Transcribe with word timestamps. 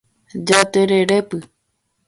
Jatererépy 0.47 1.37